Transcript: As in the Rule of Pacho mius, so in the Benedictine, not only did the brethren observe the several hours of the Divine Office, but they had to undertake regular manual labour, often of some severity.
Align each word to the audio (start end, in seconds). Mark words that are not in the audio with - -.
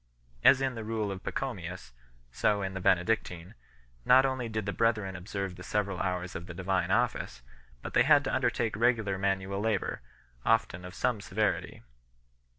As 0.43 0.61
in 0.61 0.73
the 0.73 0.83
Rule 0.83 1.11
of 1.11 1.21
Pacho 1.23 1.53
mius, 1.53 1.91
so 2.31 2.63
in 2.63 2.73
the 2.73 2.81
Benedictine, 2.81 3.53
not 4.03 4.25
only 4.25 4.49
did 4.49 4.65
the 4.65 4.73
brethren 4.73 5.15
observe 5.15 5.55
the 5.57 5.61
several 5.61 5.99
hours 5.99 6.33
of 6.35 6.47
the 6.47 6.55
Divine 6.55 6.89
Office, 6.89 7.43
but 7.83 7.93
they 7.93 8.01
had 8.01 8.23
to 8.23 8.33
undertake 8.33 8.75
regular 8.75 9.19
manual 9.19 9.59
labour, 9.59 10.01
often 10.43 10.85
of 10.85 10.95
some 10.95 11.21
severity. 11.21 11.83